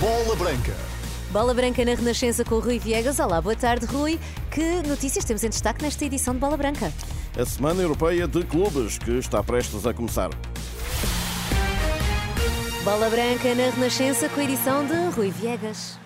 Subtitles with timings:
[0.00, 0.74] Bola Branca.
[1.30, 3.18] Bola Branca na Renascença com o Rui Viegas.
[3.18, 4.18] Olá, boa tarde, Rui.
[4.50, 6.90] Que notícias temos em destaque nesta edição de Bola Branca?
[7.38, 10.30] A Semana Europeia de Clubes, que está prestes a começar.
[12.82, 15.98] Bola Branca na Renascença com a edição de Rui Viegas.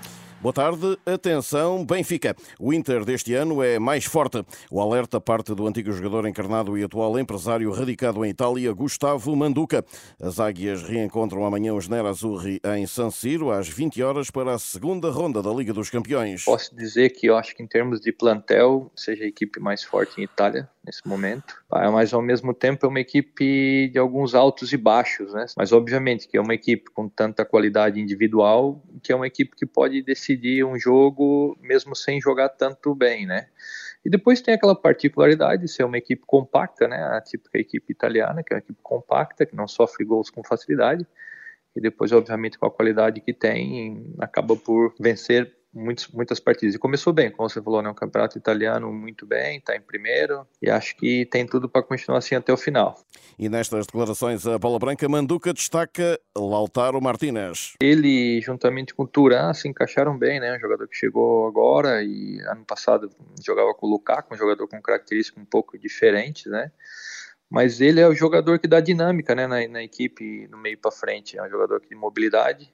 [0.44, 2.36] Boa tarde, atenção, Benfica.
[2.60, 4.44] O Inter deste ano é mais forte.
[4.70, 9.82] O alerta parte do antigo jogador encarnado e atual empresário radicado em Itália, Gustavo Manduca.
[10.20, 15.10] As águias reencontram amanhã os Nerazzurri em San Siro às 20 horas para a segunda
[15.10, 16.44] ronda da Liga dos Campeões.
[16.44, 20.20] Posso dizer que eu acho que em termos de plantel seja a equipe mais forte
[20.20, 21.62] em Itália nesse momento.
[21.70, 25.46] Ah, mas ao mesmo tempo é uma equipe de alguns altos e baixos, né?
[25.56, 29.66] Mas obviamente que é uma equipe com tanta qualidade individual que é uma equipe que
[29.66, 33.46] pode decidir um jogo mesmo sem jogar tanto bem, né?
[34.04, 37.02] E depois tem aquela particularidade de ser uma equipe compacta, né?
[37.02, 41.06] A típica equipe italiana, que é uma equipe compacta, que não sofre gols com facilidade.
[41.74, 46.74] E depois, obviamente, com a qualidade que tem, acaba por vencer muitos, muitas partidas.
[46.74, 47.90] E começou bem, como você falou, né?
[47.90, 52.18] Um campeonato italiano muito bem, está em primeiro e acho que tem tudo para continuar
[52.18, 52.98] assim até o final.
[53.38, 57.74] E nestas declarações, a Bola Branca Manduca destaca Lautaro Martinez.
[57.80, 60.56] Ele, juntamente com o Turan, se encaixaram bem, né?
[60.56, 63.10] Um jogador que chegou agora e ano passado
[63.44, 66.70] jogava com o Lukaku, um jogador com características um pouco diferentes, né?
[67.50, 70.90] Mas ele é o jogador que dá dinâmica né, na, na equipe no meio para
[70.90, 71.38] frente.
[71.38, 72.72] É um jogador que de mobilidade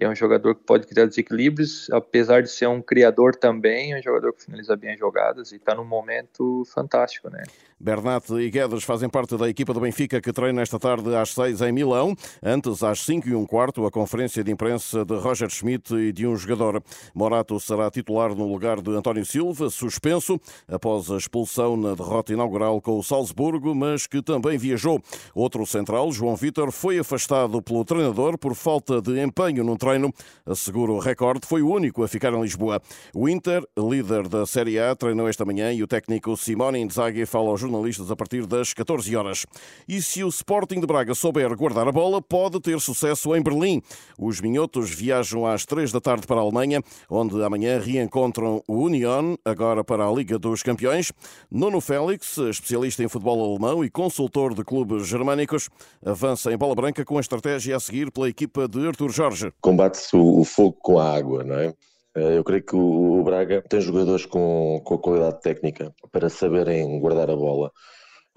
[0.00, 4.02] é um jogador que pode criar desequilíbrios, apesar de ser um criador também, é um
[4.02, 7.42] jogador que finaliza bem as jogadas e está num momento fantástico, né?
[7.80, 11.60] Bernat e Guedes fazem parte da equipa do Benfica que treina esta tarde às seis
[11.60, 12.14] em Milão.
[12.42, 16.26] Antes, às cinco e um quarto, a conferência de imprensa de Roger Schmidt e de
[16.26, 16.82] um jogador.
[17.14, 22.80] Morato será titular no lugar de António Silva, suspenso após a expulsão na derrota inaugural
[22.80, 25.00] com o Salzburgo, mas que também viajou.
[25.32, 30.12] Outro central, João Vitor, foi afastado pelo treinador por falta de empenho no treino treino.
[30.46, 32.80] Assegura o recorde, foi o único a ficar em Lisboa.
[33.14, 37.50] O Inter, líder da Série A, treinou esta manhã e o técnico Simone Inzaghi fala
[37.50, 39.46] aos jornalistas a partir das 14 horas.
[39.86, 43.82] E se o Sporting de Braga souber guardar a bola, pode ter sucesso em Berlim.
[44.18, 49.36] Os minhotos viajam às 3 da tarde para a Alemanha, onde amanhã reencontram o Union,
[49.44, 51.12] agora para a Liga dos Campeões.
[51.50, 55.68] Nuno Félix, especialista em futebol alemão e consultor de clubes germânicos,
[56.04, 59.52] avança em bola branca com a estratégia a seguir pela equipa de Artur Jorge.
[59.68, 61.74] Com combate-se o, fogo com a água, não é?
[62.16, 66.98] Eh, eu creio que o, Braga tem jogadores com, com a qualidade técnica para saberem
[66.98, 67.70] guardar a bola,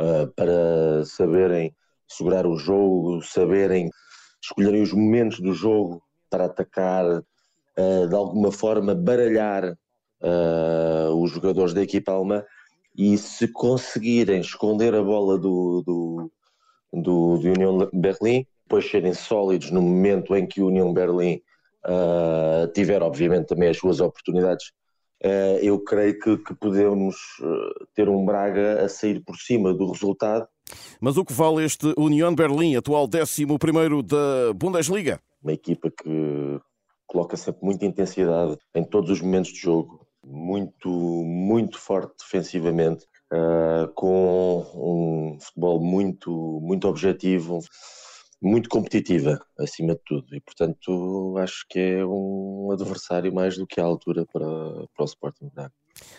[0.01, 1.73] uh, para saberem
[2.05, 3.89] segurar o jogo, saberem
[4.43, 9.73] escolherem os momentos do jogo para atacar, uh, de alguma forma baralhar
[11.15, 12.43] os jogadores da equipa alemã
[12.93, 16.31] e se conseguirem esconder a bola do, do,
[16.91, 21.41] do, do União Berlim, depois serem sólidos no momento em que o União Berlim
[21.85, 24.67] uh, tiver, obviamente, também as suas oportunidades,
[25.25, 29.91] uh, eu creio que, que podemos uh, ter um Braga a sair por cima do
[29.91, 30.47] resultado.
[31.01, 33.45] Mas o que vale este União Berlim, atual 11
[34.05, 35.19] da Bundesliga?
[35.43, 36.57] Uma equipa que
[37.05, 43.91] coloca sempre muita intensidade em todos os momentos de jogo, muito, muito forte defensivamente, uh,
[43.95, 46.31] com um futebol muito,
[46.61, 47.59] muito objetivo,
[48.41, 53.79] muito competitiva, acima de tudo, e portanto acho que é um adversário mais do que
[53.79, 54.47] à altura para,
[54.95, 55.73] para o Sporting Braga.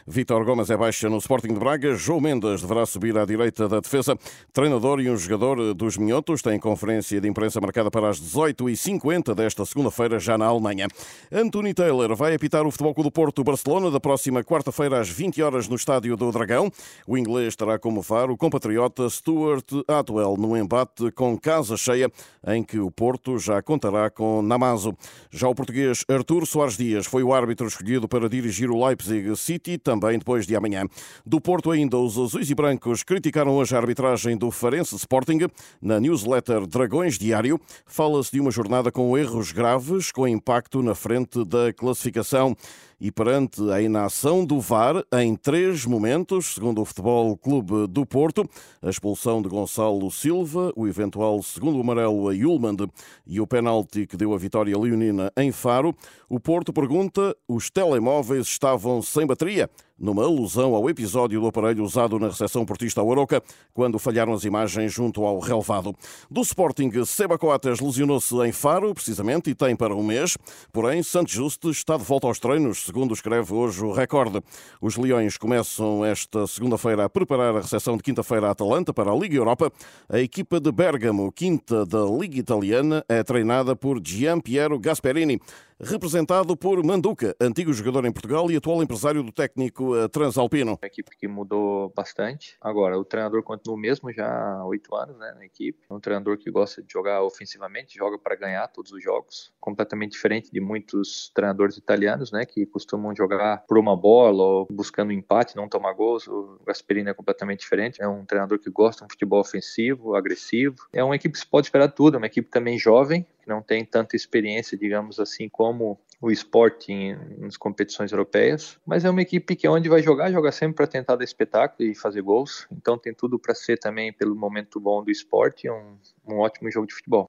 [0.07, 1.95] Vítor Gomes é baixa no Sporting de Braga.
[1.95, 4.17] João Mendes deverá subir à direita da defesa.
[4.53, 9.67] Treinador e um jogador dos Minhotos têm conferência de imprensa marcada para as 18h50 desta
[9.67, 10.89] segunda-feira, já na Alemanha.
[11.31, 15.43] Anthony Taylor vai apitar o Futebol Clube do Porto Barcelona da próxima quarta-feira às 20
[15.43, 16.71] horas no Estádio do Dragão.
[17.07, 22.11] O inglês terá como faro o compatriota Stuart Atwell no embate com casa cheia,
[22.47, 24.97] em que o Porto já contará com Namazo.
[25.31, 29.72] Já o português Artur Soares Dias foi o árbitro escolhido para dirigir o Leipzig City
[29.73, 30.87] City, também depois de amanhã.
[31.25, 35.41] Do Porto ainda, os azuis e brancos criticaram hoje a arbitragem do Farense Sporting.
[35.81, 41.45] Na newsletter Dragões Diário, fala-se de uma jornada com erros graves, com impacto na frente
[41.45, 42.57] da classificação
[43.03, 48.49] e perante a inação do VAR em três momentos, segundo o Futebol Clube do Porto,
[48.81, 52.89] a expulsão de Gonçalo Silva, o eventual segundo amarelo a Yulmand
[53.27, 55.93] e o penalti que deu a vitória leonina em Faro,
[56.29, 59.69] o Porto pergunta: os telemóveis estavam sem bateria?
[60.03, 63.41] Numa alusão ao episódio do aparelho usado na recepção portista ao Aroca,
[63.73, 65.95] quando falharam as imagens junto ao relevado.
[66.29, 70.37] Do Sporting, Seba Coates lesionou-se em Faro, precisamente, e tem para um mês.
[70.73, 74.43] Porém, Santos Juste está de volta aos treinos, segundo escreve hoje o Recorde.
[74.81, 79.15] Os Leões começam esta segunda-feira a preparar a recepção de quinta-feira à Atalanta para a
[79.15, 79.73] Liga Europa.
[80.09, 85.41] A equipa de Bergamo, quinta da Liga Italiana, é treinada por Gian Piero Gasperini
[85.83, 90.79] representado por Manduca, antigo jogador em Portugal e atual empresário do técnico eh, transalpino.
[90.81, 92.57] Uma equipe que mudou bastante.
[92.61, 95.81] Agora, o treinador continua o mesmo já há oito anos né, na equipe.
[95.91, 99.53] É um treinador que gosta de jogar ofensivamente, joga para ganhar todos os jogos.
[99.61, 105.13] Completamente diferente de muitos treinadores italianos, né, que costumam jogar por uma bola ou buscando
[105.13, 106.29] empate, não tomar gols.
[106.29, 108.01] O Gasperini é completamente diferente.
[108.01, 110.77] É um treinador que gosta de um futebol ofensivo, agressivo.
[110.93, 112.15] É uma equipe que se pode esperar tudo.
[112.15, 117.17] É uma equipe também jovem, que não tem tanta experiência, digamos assim, como o Sporting
[117.39, 121.17] nas competições europeias, mas é uma equipe que onde vai jogar, joga sempre para tentar
[121.17, 125.11] dar espetáculo e fazer gols, então tem tudo para ser também, pelo momento bom do
[125.11, 127.29] esporte, um, um ótimo jogo de futebol.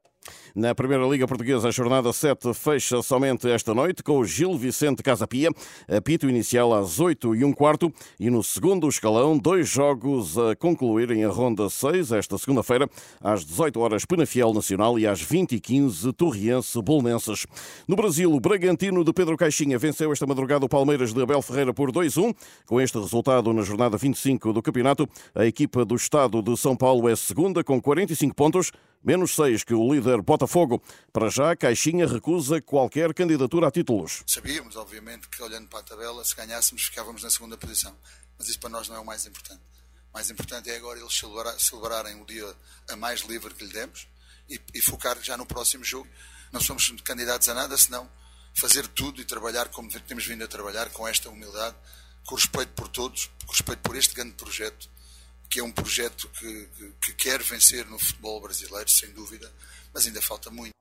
[0.55, 5.01] Na Primeira Liga Portuguesa, a jornada 7 fecha somente esta noite com o Gil Vicente
[5.01, 5.49] Casapia,
[5.87, 11.23] apito inicial às 8 e um quarto e no segundo escalão, dois jogos a concluírem
[11.25, 12.87] a ronda 6 esta segunda-feira,
[13.19, 17.45] às 18 horas Penafiel Nacional e às 20 e 15 Torriense Bolonenses.
[17.87, 21.73] No Brasil, o Bragantino de Pedro Caixinha venceu esta madrugada o Palmeiras de Abel Ferreira
[21.73, 22.35] por 2-1.
[22.65, 27.09] Com este resultado, na jornada 25 do campeonato, a equipa do Estado de São Paulo
[27.09, 28.71] é segunda com 45 pontos,
[29.03, 30.81] menos 6 que o líder Botafogo.
[31.11, 34.23] Para já, Caixinha recusa qualquer candidatura a títulos.
[34.25, 37.95] Sabíamos, obviamente, que olhando para a tabela, se ganhássemos, ficávamos na segunda posição.
[38.37, 39.61] Mas isso para nós não é o mais importante.
[40.11, 41.21] O mais importante é agora eles
[41.57, 42.55] celebrarem o dia
[42.89, 44.07] a mais livre que lhe demos
[44.49, 46.07] e, e focar já no próximo jogo.
[46.51, 48.09] Não somos candidatos a nada, senão
[48.53, 51.75] fazer tudo e trabalhar como temos vindo a trabalhar, com esta humildade,
[52.25, 54.89] com respeito por todos, com respeito por este grande projeto
[55.53, 59.51] que é um projeto que, que, que quer vencer no futebol brasileiro, sem dúvida,
[59.93, 60.71] mas ainda falta muito.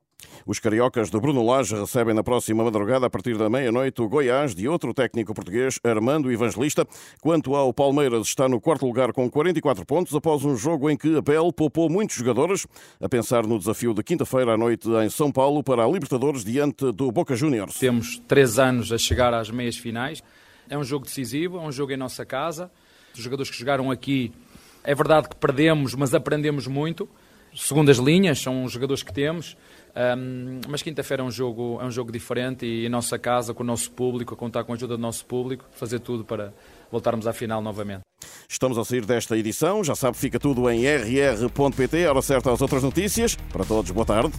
[0.47, 4.55] Os cariocas do Bruno Lage recebem na próxima madrugada, a partir da meia-noite, o Goiás
[4.55, 6.87] de outro técnico português, Armando Evangelista.
[7.21, 11.17] Quanto ao Palmeiras, está no quarto lugar com 44 pontos, após um jogo em que
[11.17, 12.65] Abel poupou muitos jogadores,
[12.99, 16.91] a pensar no desafio de quinta-feira à noite em São Paulo para a Libertadores diante
[16.91, 17.77] do Boca Juniors.
[17.77, 20.23] Temos três anos a chegar às meias finais.
[20.67, 22.71] É um jogo decisivo, é um jogo em nossa casa.
[23.13, 24.33] Os jogadores que jogaram aqui
[24.83, 27.07] é verdade que perdemos, mas aprendemos muito.
[27.55, 29.55] Segundo as linhas, são os jogadores que temos.
[29.95, 33.61] Um, mas quinta-feira é um jogo é um jogo diferente e em nossa casa, com
[33.61, 36.51] o nosso público, a contar com a ajuda do nosso público, fazer tudo para
[36.91, 38.01] voltarmos à final novamente.
[38.49, 42.81] Estamos a sair desta edição, já sabe, fica tudo em rr.pt, hora certa às outras
[42.81, 43.35] notícias.
[43.51, 44.33] Para todos, boa tarde.